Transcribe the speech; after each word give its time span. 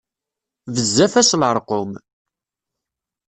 Bezzaf-as 0.73 1.31
leṛqum. 1.41 1.91